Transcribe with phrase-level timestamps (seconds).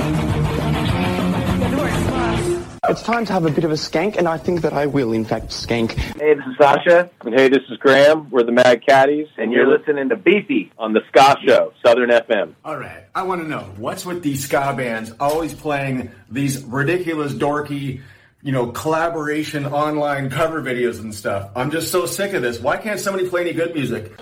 [2.86, 5.14] It's time to have a bit of a skank, and I think that I will,
[5.14, 5.92] in fact, skank.
[5.92, 7.08] Hey, this is Sasha.
[7.22, 8.28] And hey, this is Graham.
[8.30, 12.54] We're the Mad Caddies, and you're listening to Beefy on the Ska Show, Southern FM.
[12.62, 17.32] All right, I want to know what's with these ska bands always playing these ridiculous,
[17.32, 18.02] dorky,
[18.44, 21.50] you know, collaboration online cover videos and stuff.
[21.56, 22.60] I'm just so sick of this.
[22.60, 24.12] Why can't somebody play any good music?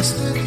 [0.00, 0.39] Just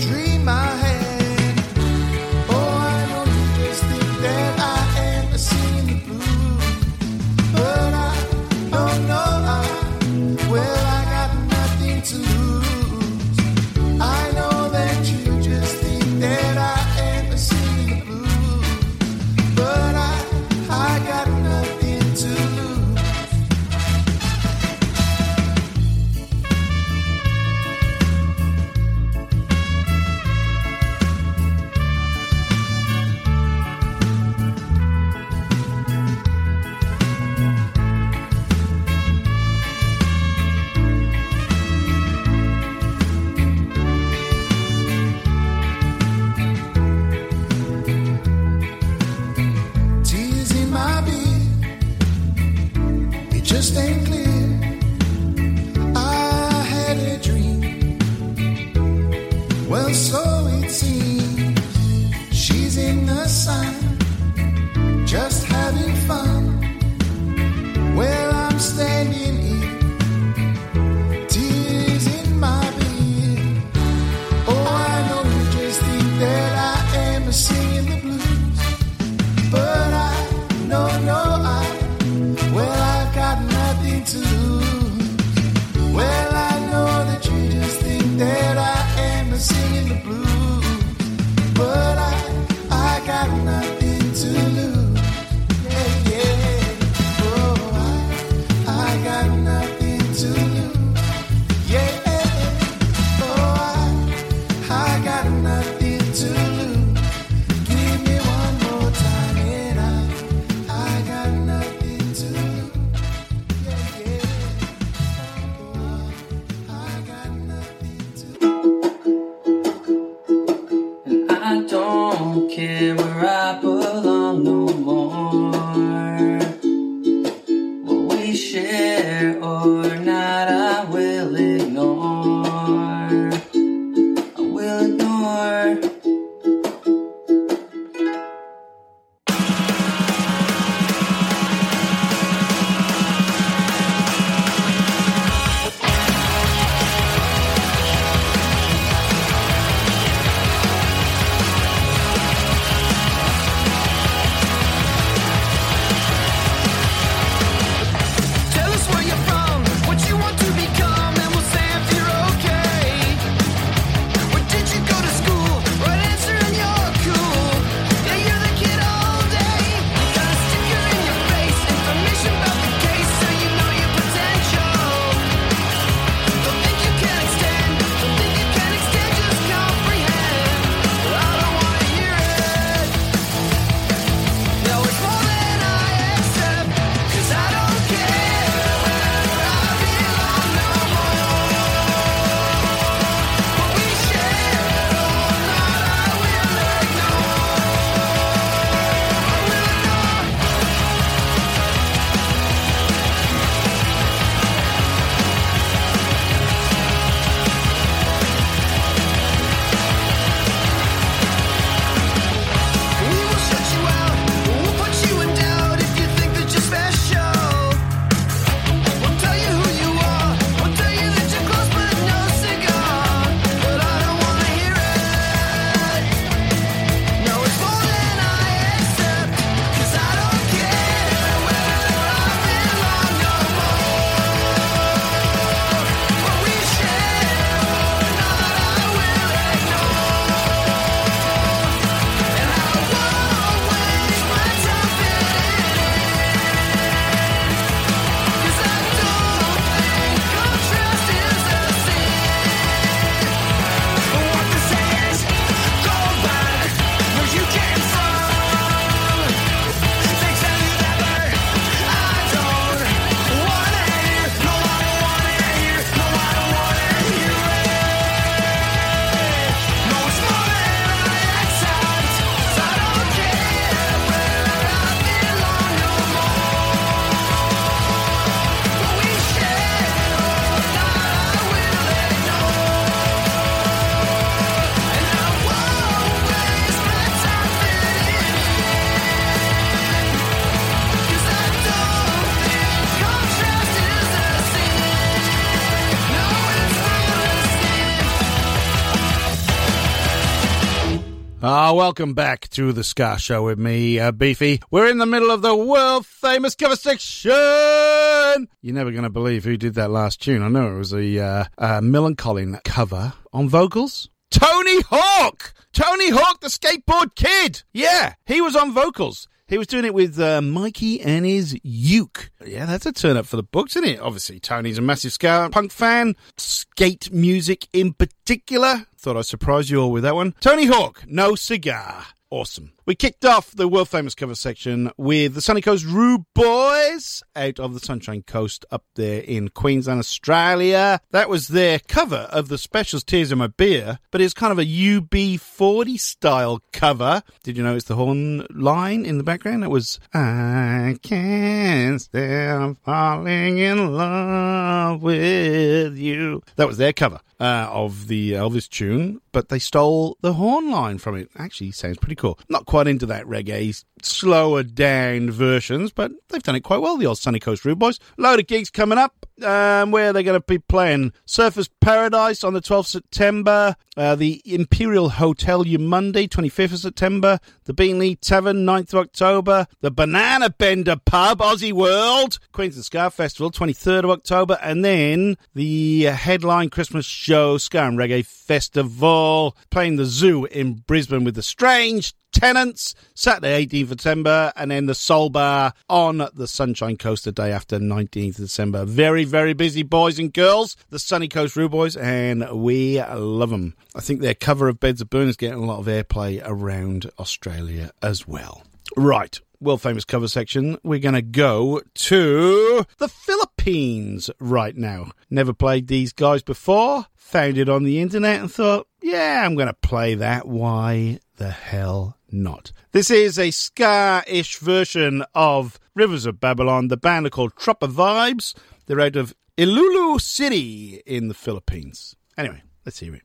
[301.73, 304.61] Welcome back to the Ska Show with me, uh, Beefy.
[304.69, 307.31] We're in the middle of the world famous cover section.
[307.31, 310.43] You're never going to believe who did that last tune.
[310.43, 314.07] I know it was a uh, uh, cover on vocals.
[314.29, 315.55] Tony Hawk!
[315.73, 317.63] Tony Hawk, the skateboard kid!
[317.73, 319.27] Yeah, he was on vocals.
[319.53, 322.31] He was doing it with uh, Mikey and his uke.
[322.43, 323.99] Yeah, that's a turn up for the books, isn't it?
[323.99, 326.15] Obviously, Tony's a massive ska punk fan.
[326.37, 328.87] Skate music in particular.
[328.97, 330.33] Thought I'd surprise you all with that one.
[330.39, 332.03] Tony Hawk, no cigar.
[332.31, 332.73] Awesome.
[332.85, 337.57] We kicked off the world famous cover section with the Sunny Coast Rude Boys out
[337.57, 340.99] of the Sunshine Coast up there in Queensland, Australia.
[341.11, 344.59] That was their cover of the Specials Tears in My Beer, but it's kind of
[344.59, 347.23] a UB40 style cover.
[347.43, 349.63] Did you notice the horn line in the background?
[349.63, 356.43] It was I can't stop falling in love with you.
[356.57, 360.97] That was their cover uh, of the Elvis tune, but they stole the horn line
[360.97, 361.29] from it.
[361.37, 362.39] Actually, sounds pretty cool.
[362.49, 367.05] Not quite into that reggae, slower down versions, but they've done it quite well, the
[367.05, 367.99] old Sunny Coast Rude Boys.
[368.17, 372.53] Load of gigs coming up, um, where they're going to be playing Surfers Paradise on
[372.53, 378.93] the 12th September, uh, the Imperial Hotel Eumundi, 25th of September, the Beenleigh Tavern, 9th
[378.93, 384.83] of October, the Banana Bender Pub, Aussie World, Queensland Ska Festival, 23rd of October, and
[384.83, 391.35] then the headline Christmas show, Ska and Reggae Festival, playing the Zoo in Brisbane with
[391.35, 396.97] the Strange Tenants, Saturday 18th of September, and then the Soul Bar on the Sunshine
[396.97, 398.85] Coast the day after 19th of December.
[398.85, 403.73] Very, very busy boys and girls, the Sunny Coast Rude Boys, and we love them.
[403.95, 407.09] I think their cover of Beds of Burn is getting a lot of airplay around
[407.17, 408.61] Australia as well.
[408.95, 409.41] Right.
[409.59, 410.77] World famous cover section.
[410.83, 415.13] We're going to go to the Philippines right now.
[415.31, 417.07] Never played these guys before.
[417.15, 420.47] Found it on the internet and thought, yeah, I'm going to play that.
[420.47, 422.71] Why the hell not?
[422.91, 426.89] This is a ska ish version of Rivers of Babylon.
[426.89, 428.53] The band are called Tropa Vibes.
[428.85, 432.15] They're out of Iloilo City in the Philippines.
[432.37, 433.23] Anyway, let's hear it.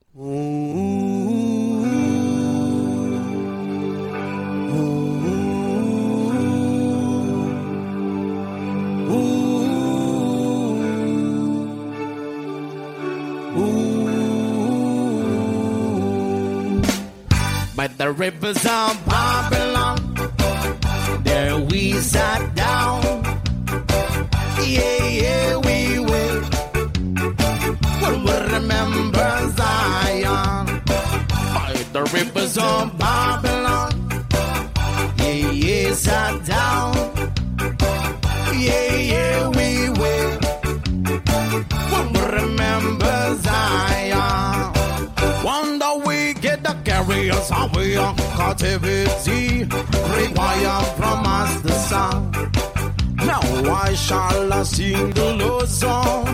[17.75, 20.15] By the rivers of Babylon,
[21.25, 23.18] there we sat down.
[24.69, 26.41] Yeah, yeah, we will.
[28.03, 30.67] We'll remember Zion.
[31.55, 33.93] By the rivers of Babylon,
[35.17, 36.95] yeah, yeah, sat down.
[38.59, 40.39] Yeah, yeah, we will.
[41.91, 44.73] We'll remember Zion.
[45.45, 49.65] Wonder we get the carriers away on captivity.
[49.65, 52.35] Require from us the song.
[53.29, 56.27] Now why shall I sing the Lord's song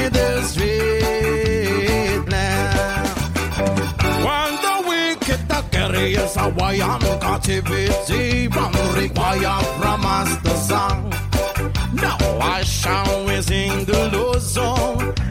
[0.00, 3.04] in the street now?
[4.28, 8.48] Wonder we get the carriers away on captivity.
[8.48, 11.10] From require from us the song.
[11.94, 15.21] Now why shall sing the Lord's song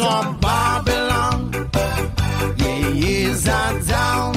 [0.00, 1.70] of Babylon.
[2.56, 4.34] Yeah, yeah, sat down.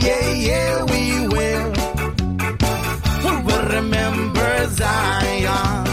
[0.00, 1.72] Yeah, yeah, we will.
[3.24, 5.86] We will Remember Zion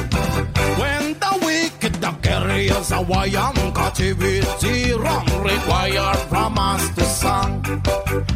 [0.80, 7.52] when the wicked the carriers away on captivity wrong require from us the song.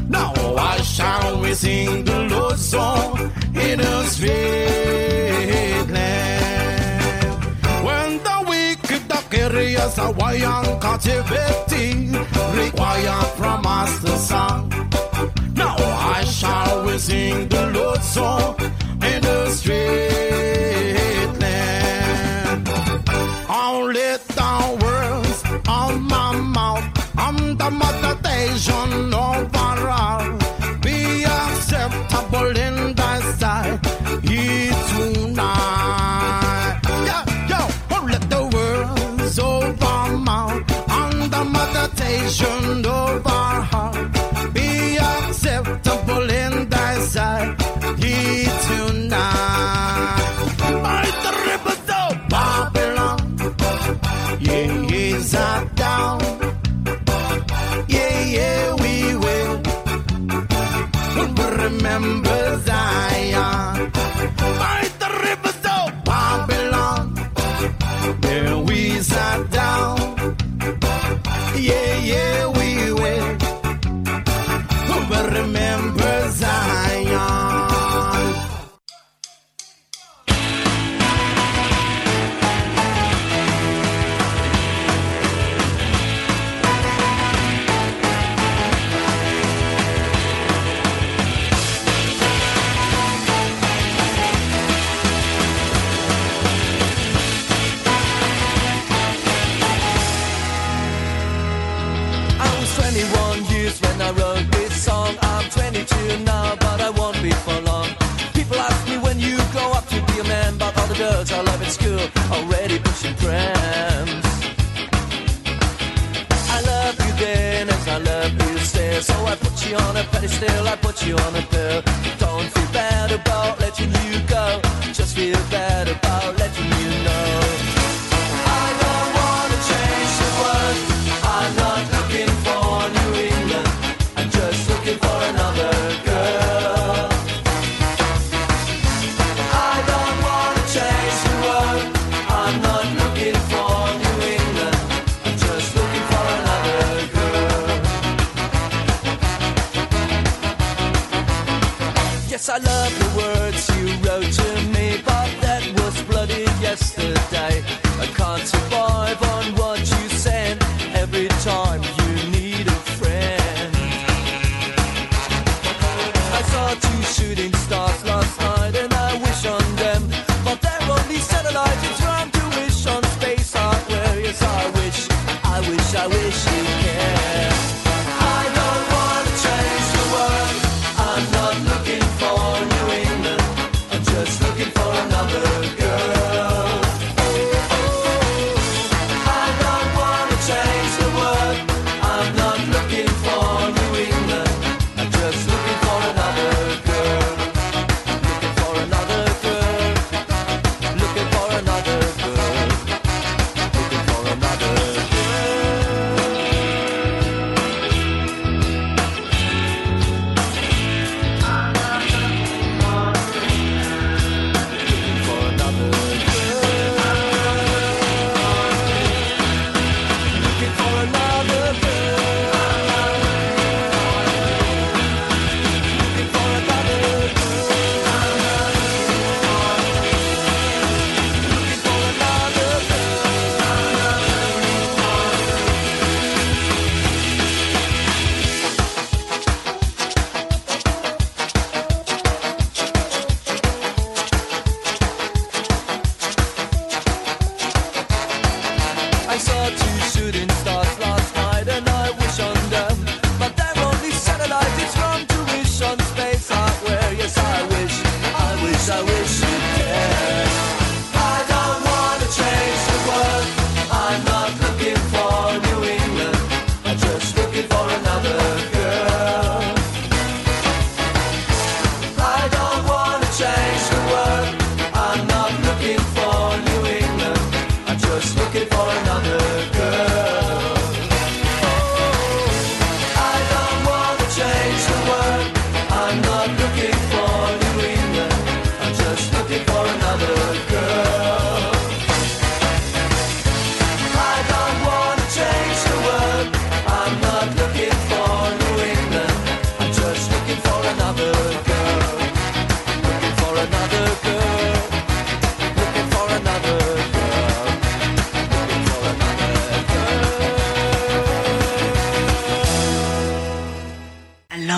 [0.08, 6.37] Now why shall we sing the Lord's song in a street land?
[9.88, 12.10] Carriers away on captivity
[12.53, 14.70] require from us the song.
[15.53, 18.56] Now I shall we sing the Lord's song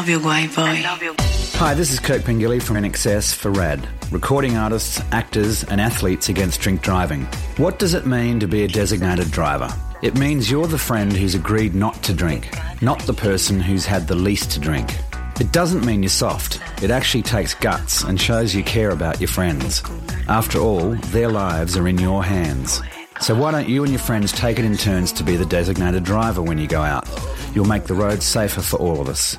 [0.09, 1.13] I love you, white boy.
[1.59, 6.61] Hi, this is Kirk Pengilly from INXS for RAD, recording artists, actors, and athletes against
[6.61, 7.25] drink driving.
[7.57, 9.71] What does it mean to be a designated driver?
[10.01, 12.49] It means you're the friend who's agreed not to drink,
[12.81, 14.97] not the person who's had the least to drink.
[15.39, 16.59] It doesn't mean you're soft.
[16.81, 19.83] It actually takes guts and shows you care about your friends.
[20.27, 22.81] After all, their lives are in your hands.
[23.21, 26.03] So why don't you and your friends take it in turns to be the designated
[26.03, 27.07] driver when you go out?
[27.53, 29.37] You'll make the road safer for all of us.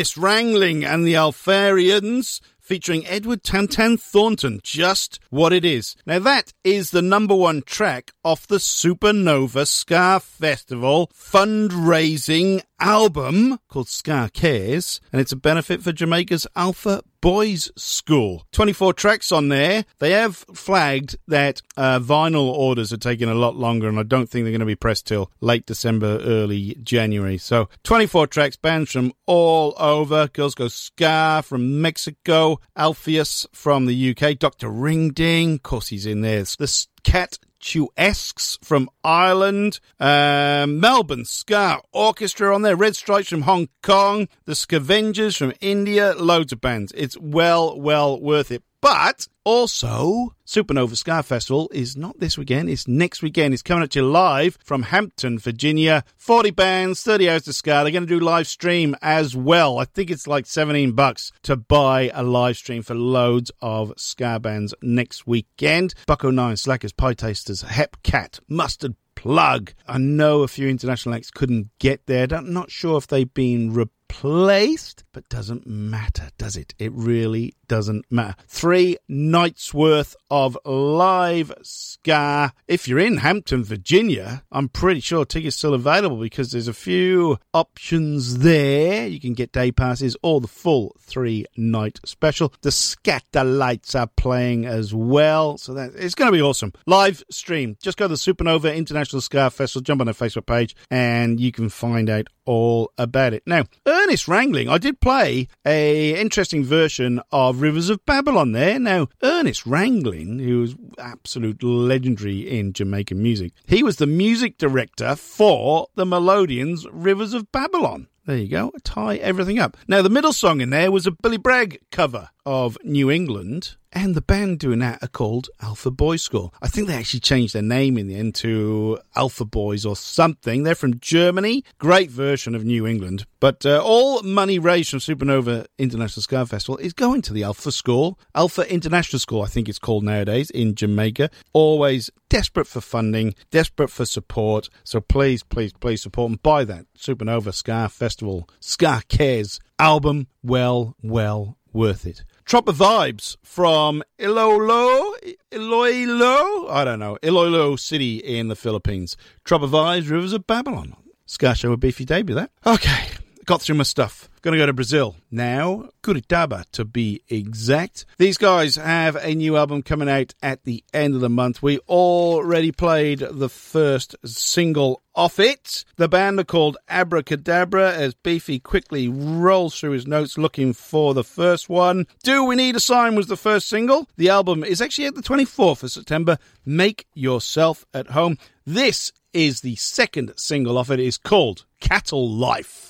[0.00, 5.94] Ranglin and the Alpharians featuring Edward Tantan Thornton, just what it is.
[6.06, 13.88] Now that is the number one track off the Supernova Ska Festival fundraising album called
[13.88, 18.46] Ska Cares, and it's a benefit for Jamaica's Alpha Boys School.
[18.52, 19.84] 24 tracks on there.
[19.98, 24.28] They have flagged that uh, vinyl orders are taking a lot longer, and I don't
[24.28, 27.38] think they're going to be pressed till late December, early January.
[27.38, 30.28] So 24 tracks, bands from all over.
[30.28, 34.70] Girls Go Ska from Mexico, Alpheus from the UK, Dr.
[34.70, 36.40] Ring Ding, of course he's in there.
[36.40, 43.68] The Cat Tuesques from Ireland, um, Melbourne Ska Orchestra on there, Red Stripes from Hong
[43.82, 46.92] Kong, the Scavengers from India, loads of bands.
[46.96, 48.62] It's well, well worth it.
[48.80, 53.52] But also, Supernova Ska Festival is not this weekend, it's next weekend.
[53.52, 56.02] It's coming at you live from Hampton, Virginia.
[56.16, 57.82] 40 bands, 30 hours to Ska.
[57.82, 59.78] They're going to do live stream as well.
[59.78, 64.40] I think it's like 17 bucks to buy a live stream for loads of Ska
[64.40, 65.94] bands next weekend.
[66.06, 69.74] Buck-O-Nine, Slackers, Pietasters, Hep Cat, Mustard Plug.
[69.86, 72.26] I know a few international acts couldn't get there.
[72.30, 73.70] I'm not sure if they've been
[74.10, 76.74] replaced, but doesn't matter, does it?
[76.78, 78.34] It really doesn't matter.
[78.48, 82.52] Three nights worth of live ska.
[82.66, 87.38] If you're in Hampton, Virginia, I'm pretty sure tickets still available because there's a few
[87.54, 89.06] options there.
[89.06, 92.52] You can get day passes or the full three night special.
[92.62, 96.72] The Skatalites are playing as well, so that it's going to be awesome.
[96.86, 97.76] Live stream.
[97.80, 101.52] Just go to the Supernova International Ska Festival, jump on their Facebook page, and you
[101.52, 103.44] can find out all about it.
[103.46, 103.64] Now,
[104.02, 108.78] Ernest Ranglin, I did play a interesting version of Rivers of Babylon there.
[108.78, 115.16] Now, Ernest Ranglin, who was absolute legendary in Jamaican music, he was the music director
[115.16, 118.08] for the Melodians' Rivers of Babylon.
[118.24, 118.72] There you go.
[118.84, 119.76] Tie everything up.
[119.86, 124.14] Now, the middle song in there was a Billy Bragg cover of New England, and
[124.14, 126.54] the band doing that are called Alpha Boys School.
[126.62, 130.62] I think they actually changed their name in the end to Alpha Boys or something.
[130.62, 131.64] They're from Germany.
[131.78, 133.26] Great version of New England.
[133.40, 137.72] But uh, all money raised from Supernova International Ska Festival is going to the Alpha
[137.72, 141.30] School, Alpha International School, I think it's called nowadays, in Jamaica.
[141.52, 144.68] Always desperate for funding, desperate for support.
[144.84, 150.28] So please, please, please support and buy that Supernova Ska Festival Ska Cares album.
[150.42, 152.24] Well, well worth it.
[152.50, 155.14] Tropa Vibes from Iloilo,
[155.52, 159.16] Iloilo, I don't know, Iloilo City in the Philippines.
[159.44, 160.96] Tropa Vibes, Rivers of Babylon.
[161.26, 162.50] Ska Show with Beefy debut that.
[162.66, 163.10] Okay,
[163.44, 164.28] got through my stuff.
[164.42, 168.06] Gonna go to Brazil now, Curitiba to be exact.
[168.16, 171.62] These guys have a new album coming out at the end of the month.
[171.62, 175.84] We already played the first single off it.
[175.96, 181.24] The band are called Abraskadabra as Beefy quickly rolls through his notes looking for the
[181.24, 182.06] first one.
[182.22, 184.08] Do We Need a Sign was the first single.
[184.16, 186.38] The album is actually at the 24th of September.
[186.64, 188.38] Make Yourself at Home.
[188.64, 190.98] This is the second single off it.
[190.98, 192.89] It is called Cattle Life.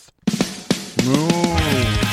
[1.02, 2.10] Honestly,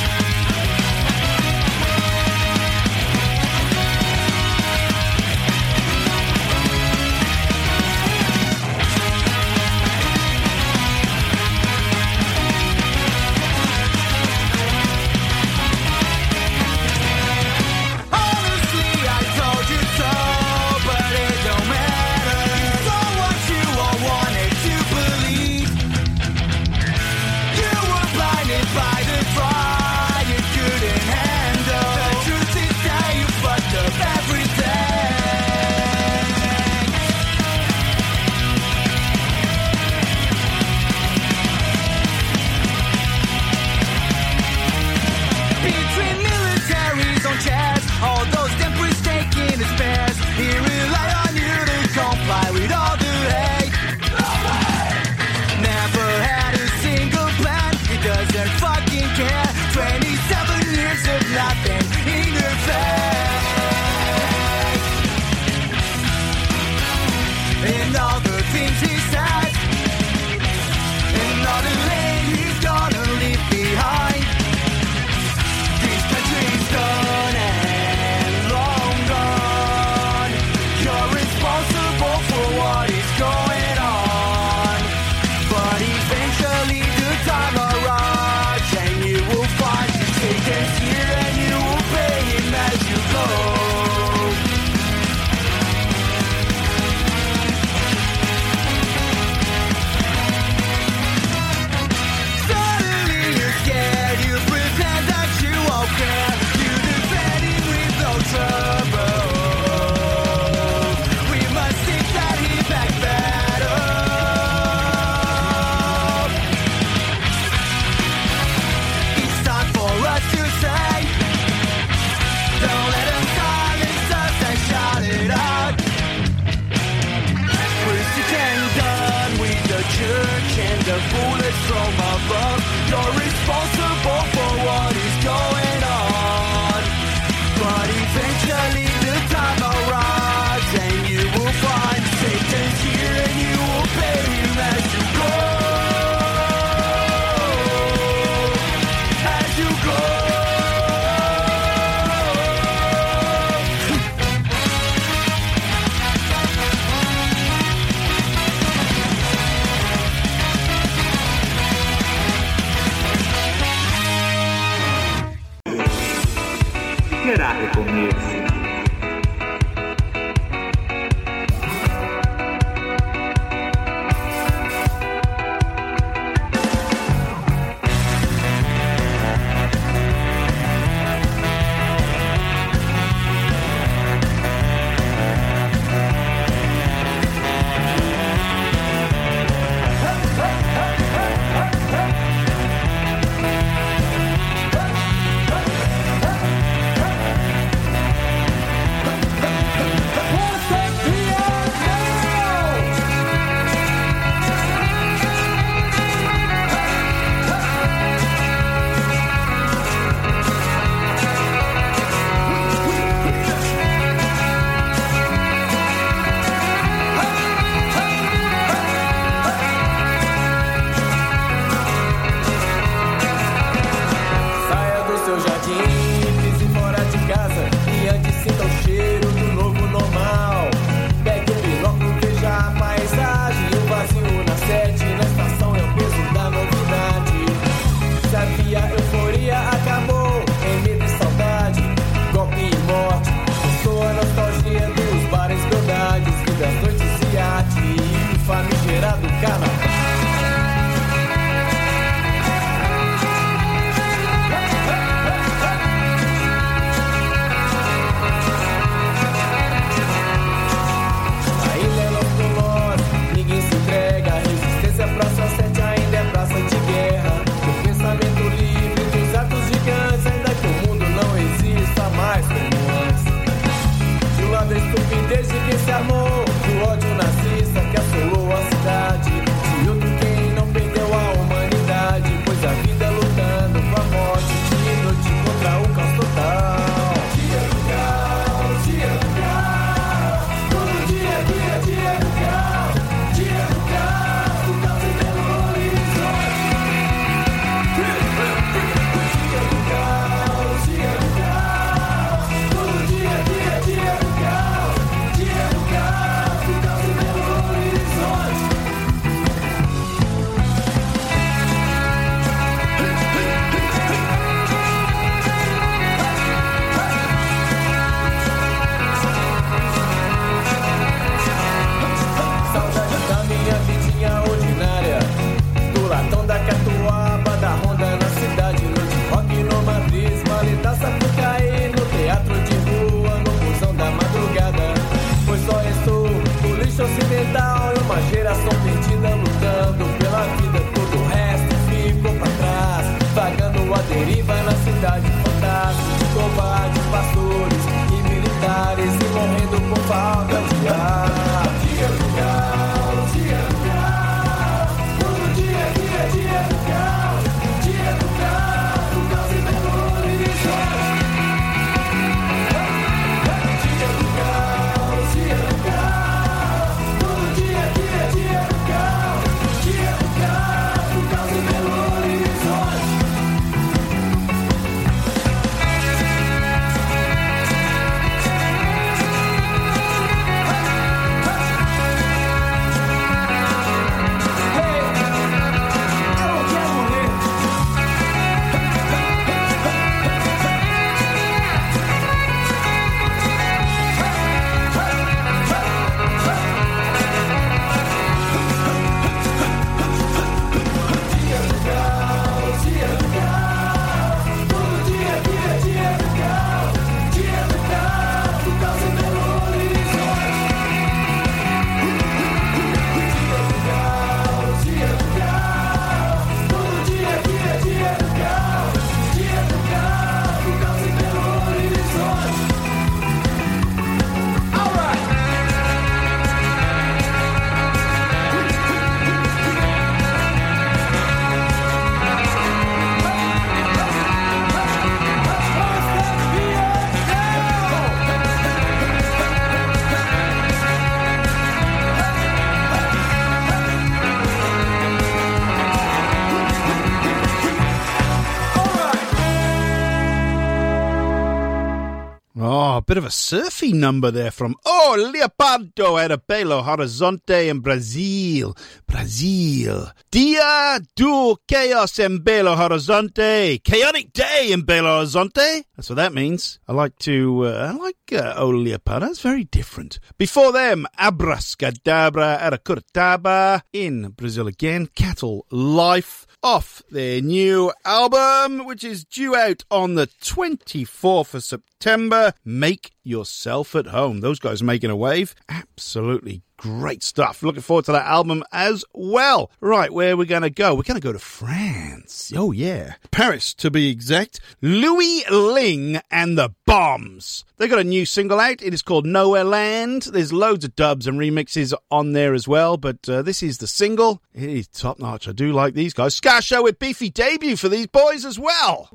[453.17, 458.77] bit of a surfy number there from Oh Leopardo of Belo Horizonte in Brazil.
[459.07, 460.11] Brazil.
[460.29, 463.83] Dia do chaos in Belo Horizonte.
[463.83, 465.83] Chaotic day in Belo Horizonte.
[465.95, 466.77] That's what that means.
[466.87, 469.31] I like to, uh, I like uh, Oh Leopardo.
[469.31, 470.19] It's very different.
[470.37, 475.07] Before them, Abraskadabra of Curitiba in Brazil again.
[475.15, 482.53] Cattle Life off their new album, which is due out on the 24th of September.
[482.65, 484.41] Make yourself at home.
[484.41, 485.55] Those guys are making a wave.
[485.69, 487.63] Absolutely great stuff.
[487.63, 489.71] Looking forward to that album as well.
[489.81, 490.95] Right, where are we going to go?
[490.95, 492.51] We're going to go to France.
[492.55, 493.15] Oh, yeah.
[493.31, 494.59] Paris, to be exact.
[494.81, 497.65] Louis Lingg and the Bombs.
[497.77, 498.81] They got a new single out.
[498.81, 500.23] It is called Nowhere Land.
[500.23, 503.87] There's loads of dubs and remixes on there as well, but uh, this is the
[503.87, 504.41] single.
[504.53, 505.47] It is top notch.
[505.47, 506.35] I do like these guys.
[506.35, 509.09] Ska Show with Beefy debut for these boys as well.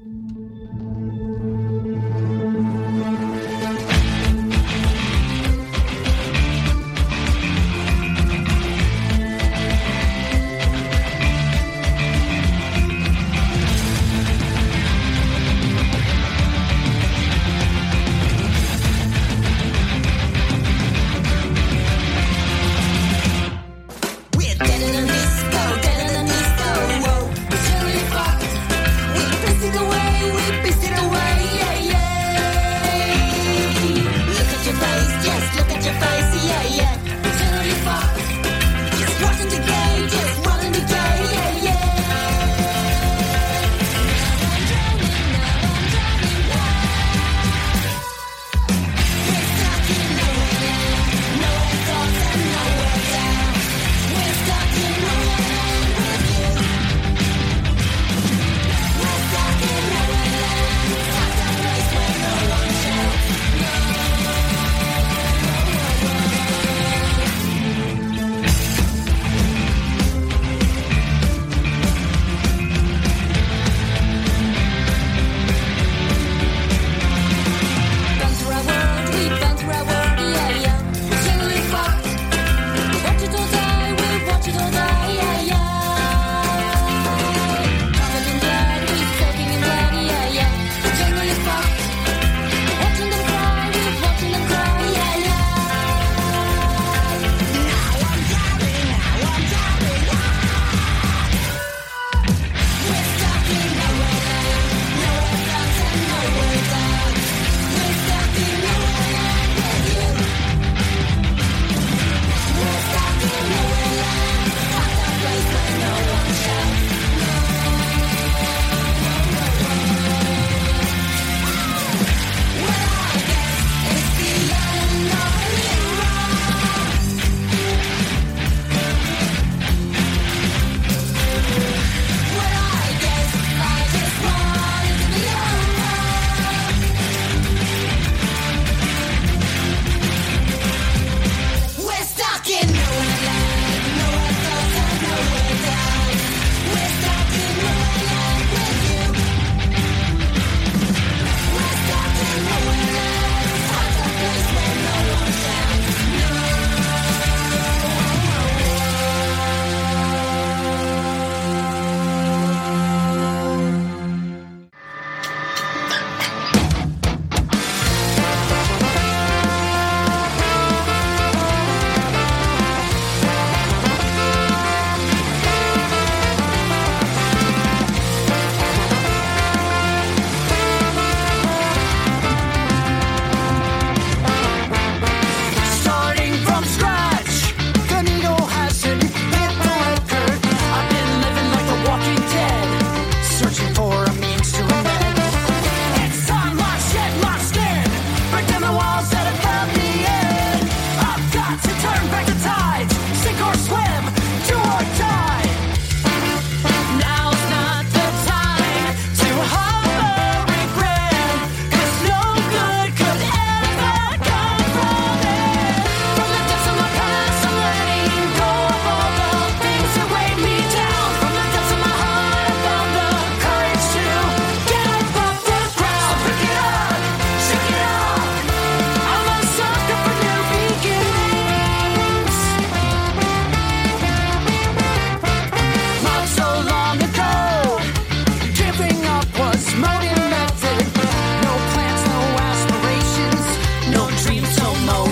[244.80, 245.11] No.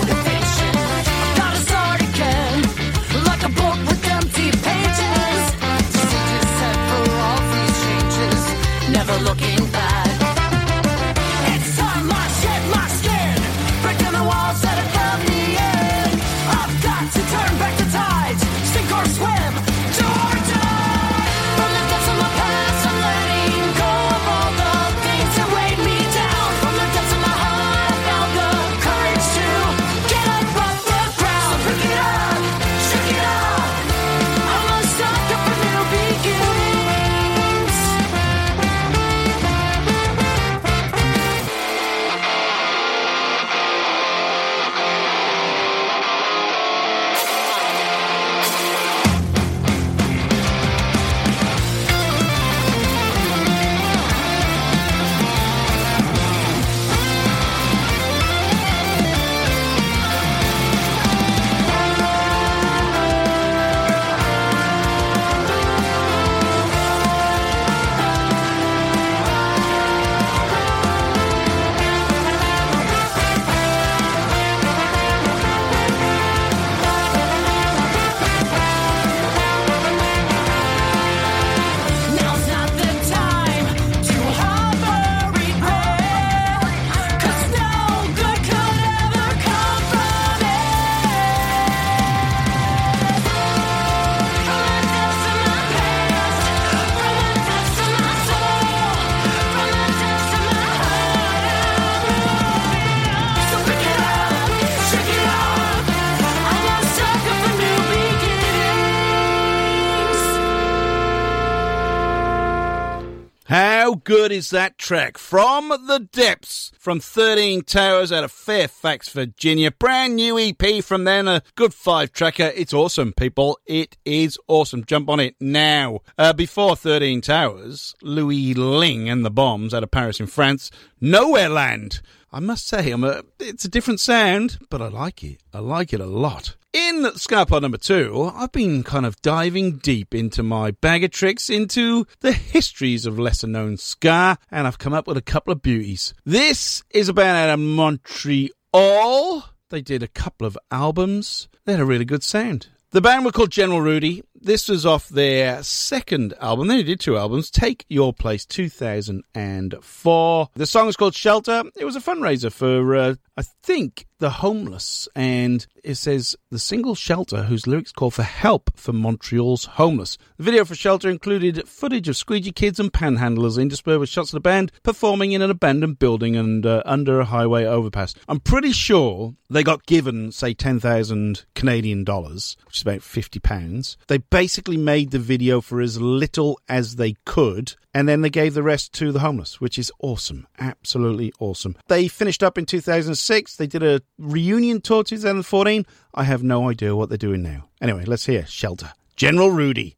[113.51, 115.17] How good is that track?
[115.17, 119.71] From the Depths, from 13 Towers out of Fairfax, Virginia.
[119.71, 122.53] Brand new EP from then, a good five tracker.
[122.55, 123.59] It's awesome, people.
[123.65, 124.85] It is awesome.
[124.85, 125.99] Jump on it now.
[126.17, 130.71] Uh, before 13 Towers, Louis Lingg and the Bombs out of Paris in France.
[131.01, 131.99] Nowhere Land.
[132.31, 135.41] I must say, I'm a, it's a different sound, but I like it.
[135.53, 136.55] I like it a lot.
[136.73, 141.49] In SkaPod number two, I've been kind of diving deep into my bag of tricks
[141.49, 145.61] into the histories of lesser known ska, and I've come up with a couple of
[145.61, 146.13] beauties.
[146.23, 149.43] This is a band out of Montreal.
[149.69, 151.49] They did a couple of albums.
[151.65, 152.67] They had a really good sound.
[152.91, 154.23] The band were called General Rudie.
[154.43, 156.67] This was off their second album.
[156.67, 160.49] They did two albums, Take Your Place 2004.
[160.55, 161.61] The song is called Shelter.
[161.75, 165.07] It was a fundraiser for, uh, I think, the homeless.
[165.15, 170.17] And it says the single Shelter, whose lyrics call for help for Montreal's homeless.
[170.37, 174.37] The video for Shelter included footage of squeegee kids and panhandlers interspersed with shots of
[174.37, 178.15] the band performing in an abandoned building and uh, under a highway overpass.
[178.27, 183.97] I'm pretty sure they got given, say, 10,000 Canadian dollars, which is about 50 pounds.
[184.07, 188.55] They basically made the video for as little as they could, and then they gave
[188.55, 190.47] the rest to the homeless, which is awesome.
[190.57, 191.75] Absolutely awesome.
[191.87, 193.57] They finished up in 2006.
[193.57, 195.85] They did a reunion tour 2014.
[196.15, 197.69] I have no idea what they're doing now.
[197.79, 198.93] Anyway, let's hear Shelter.
[199.15, 199.97] General Rudie.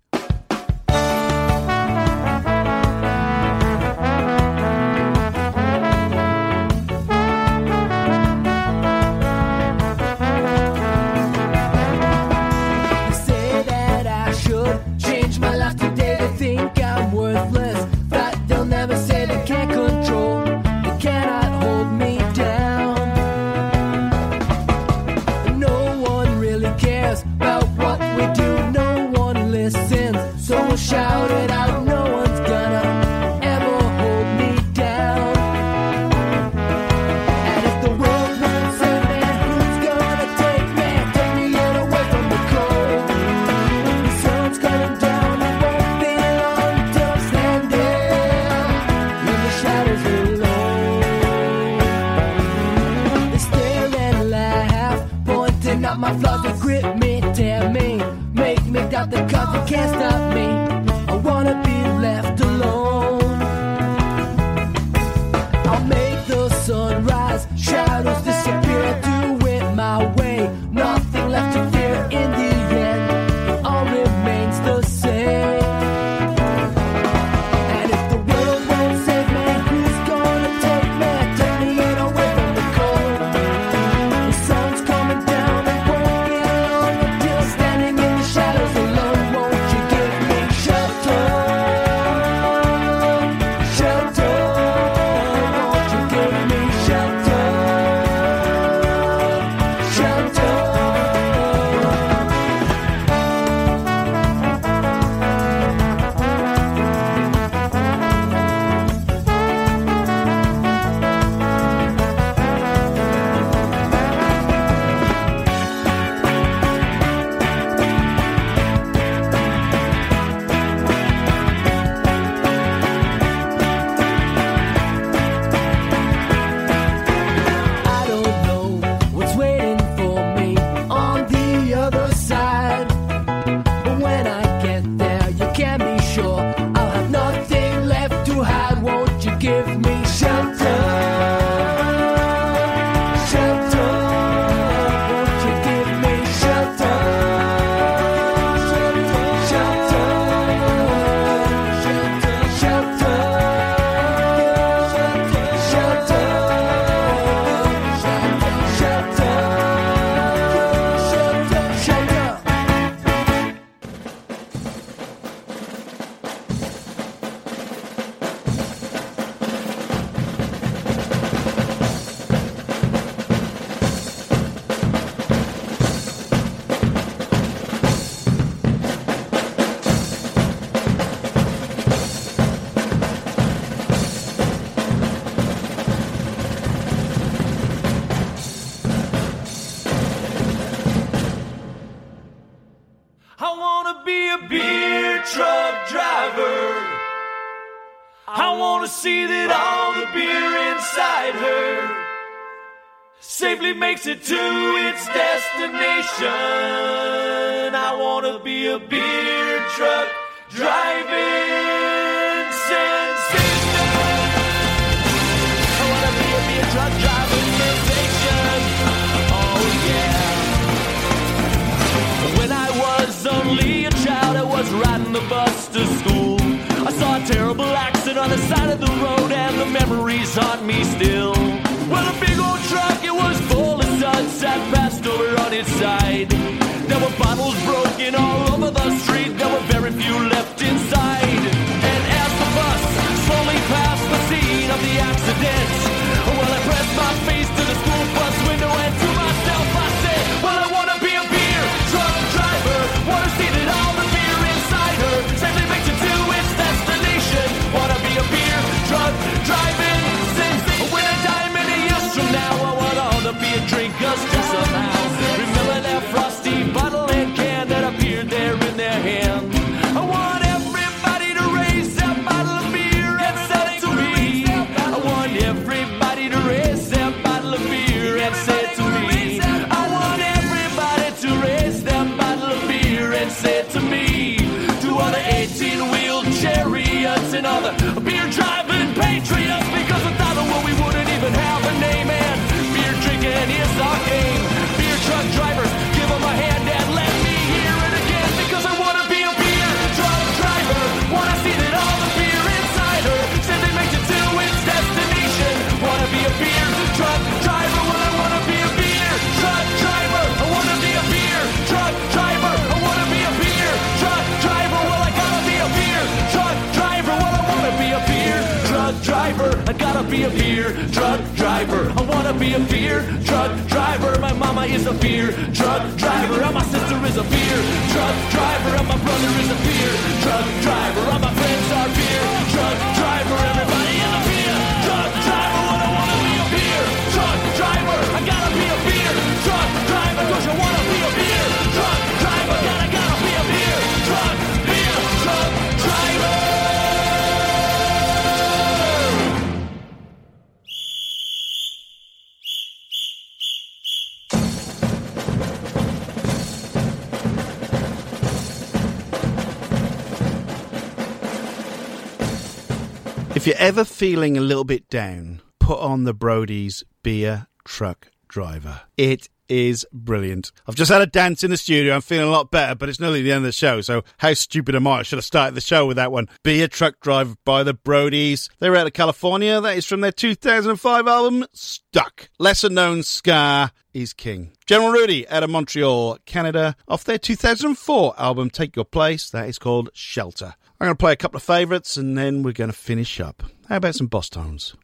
[363.36, 368.82] If you're ever feeling a little bit down, put on the Brodys Beer Truck Driver.
[368.96, 370.52] It is brilliant.
[370.68, 371.96] I've just had a dance in the studio.
[371.96, 373.82] I'm feeling a lot better, but it's nearly the end of the show.
[373.82, 375.00] So how stupid am I?
[375.00, 376.30] I should have started the show with that one.
[376.44, 378.50] Be a truck driver by the Brodys.
[378.60, 379.60] They're out of California.
[379.60, 382.30] That is from their 2005 album Stuck.
[382.38, 384.52] Lesser known Ska is King.
[384.68, 389.30] General Rudie out of Montreal, Canada, off their 2004 album Take Your Place.
[389.32, 390.54] That is called Shelter.
[390.84, 393.42] I'm going to play a couple of favourites and then we're going to finish up.
[393.70, 394.76] How about some Bosstones?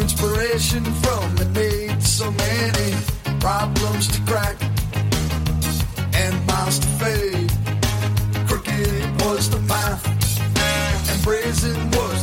[0.00, 2.94] inspiration from the need so many
[3.40, 4.56] problems to crack
[6.14, 7.52] and miles to fade.
[8.48, 12.17] Crooked was the path, and brazen was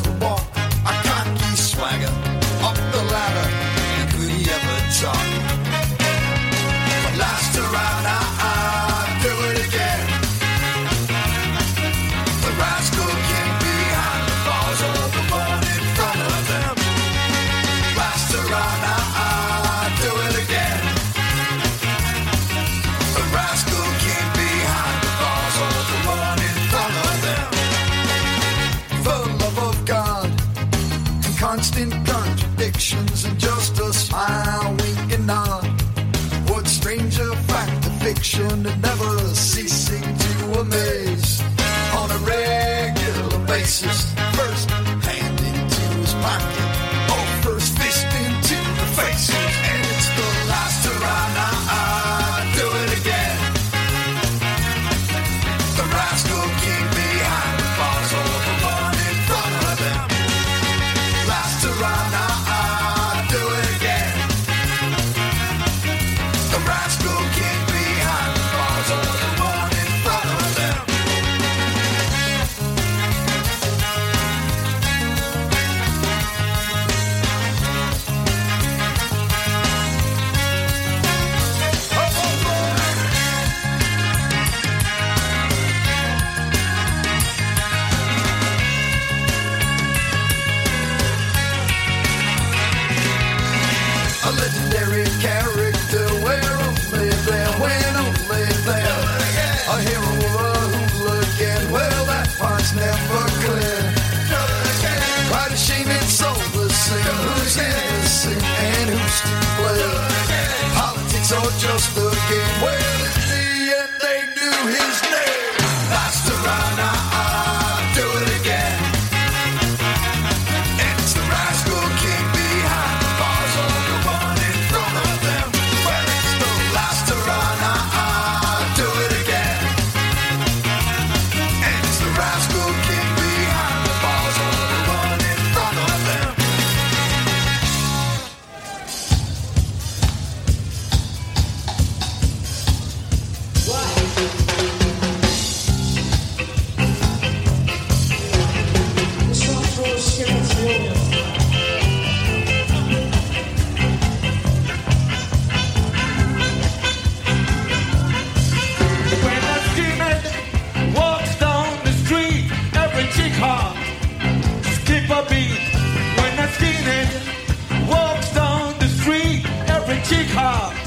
[170.08, 170.85] 杰克。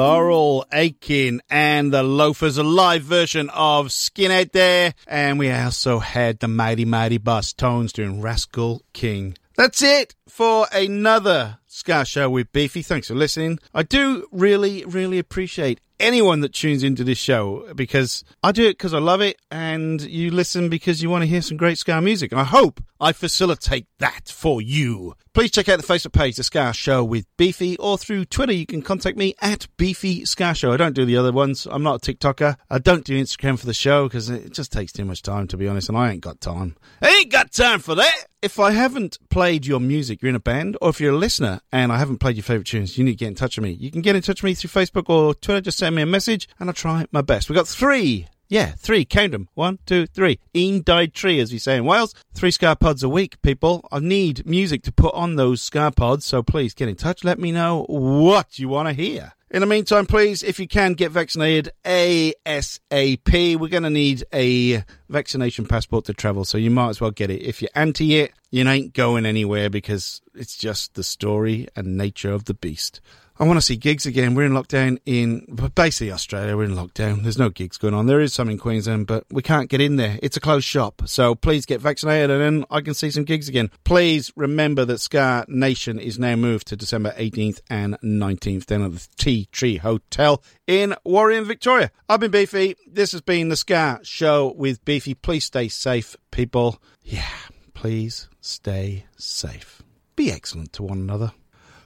[0.00, 4.94] Laurel Aitken and the Loafers, a live version of Skinhead there.
[5.06, 9.36] And we also had the Mighty Mighty Bosstones doing Rascal King.
[9.56, 12.82] That's it for another Ska Show with Beefy.
[12.82, 13.60] Thanks for listening.
[13.72, 18.72] I do really, really appreciate anyone that tunes into this show because I do it
[18.72, 22.00] because I love it and you listen because you want to hear some great Ska
[22.00, 22.32] music.
[22.32, 25.14] I hope I facilitate that for you.
[25.32, 28.52] Please check out the Facebook page, The Ska Show with Beefy, or through Twitter.
[28.52, 30.72] You can contact me at Beefy Ska Show.
[30.72, 31.68] I don't do the other ones.
[31.70, 32.56] I'm not a TikToker.
[32.68, 35.56] I don't do Instagram for the show because it just takes too much time, to
[35.56, 36.76] be honest, and I ain't got time.
[37.00, 38.26] I ain't got time for that.
[38.42, 41.60] If I haven't played your music, you're in a band, or if you're a listener
[41.72, 43.70] and I haven't played your favourite tunes, you need to get in touch with me.
[43.70, 45.60] You can get in touch with me through Facebook or Twitter.
[45.60, 47.48] Just send me a message and I'll try my best.
[47.48, 49.04] We've got three yeah, three.
[49.04, 49.48] Count them.
[49.54, 50.40] One, two, three.
[50.56, 52.14] Een died tree, as we say in Wales.
[52.34, 53.88] Three SkaPods a week, people.
[53.92, 57.22] I need music to put on those SkaPods, so please get in touch.
[57.22, 59.34] Let me know what you want to hear.
[59.52, 63.56] In the meantime, please, if you can, get vaccinated ASAP.
[63.56, 67.30] We're going to need a vaccination passport to travel, so you might as well get
[67.30, 67.42] it.
[67.42, 72.30] If you're anti it, you ain't going anywhere because it's just the story and nature
[72.30, 73.00] of the beast.
[73.40, 74.34] I want to see gigs again.
[74.34, 76.54] We're in lockdown in basically Australia.
[76.58, 77.22] We're in lockdown.
[77.22, 78.04] There's no gigs going on.
[78.04, 80.18] There is some in Queensland, but we can't get in there.
[80.22, 81.00] It's a closed shop.
[81.06, 83.70] So please get vaccinated and then I can see some gigs again.
[83.82, 88.92] Please remember that Ska Nation is now moved to December 18th and 19th down at
[88.92, 91.90] the Tea Tree Hotel in Warren, Victoria.
[92.10, 92.76] I've been Beefy.
[92.86, 95.14] This has been the Ska Show with Beefy.
[95.14, 96.78] Please stay safe, people.
[97.02, 97.24] Yeah,
[97.72, 99.82] please stay safe.
[100.14, 101.32] Be excellent to one another.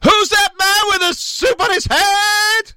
[0.04, 2.74] Who's that man with a soup on his head?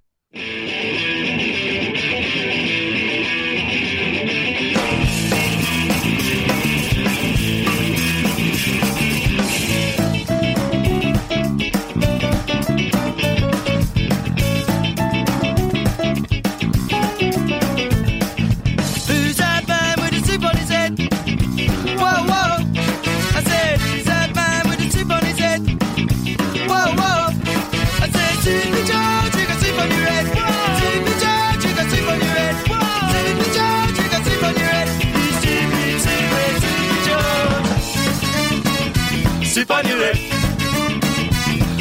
[39.68, 40.15] Soup on your head.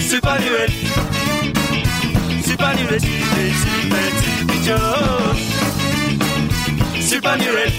[0.01, 0.71] Soup on your head.
[2.43, 5.43] Soup on your head, stupid, stupid, stupid George.
[7.01, 7.77] Soup on your head.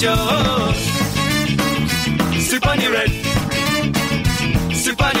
[0.00, 0.80] George.
[2.40, 3.10] Soup on your head.
[4.74, 5.20] Soup on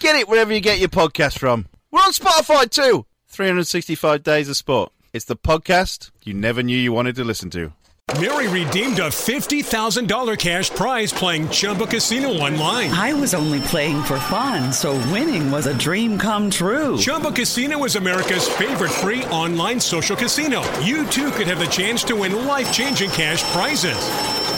[0.00, 1.66] Get it wherever you get your podcast from.
[1.90, 3.06] We're on Spotify too.
[3.28, 4.92] 365 Days of Sport.
[5.12, 7.72] It's the podcast you never knew you wanted to listen to.
[8.20, 12.90] Mary redeemed a $50,000 cash prize playing Chumba Casino online.
[12.92, 16.96] I was only playing for fun, so winning was a dream come true.
[16.96, 20.62] Chumba Casino is America's favorite free online social casino.
[20.80, 24.55] You too could have the chance to win life changing cash prizes.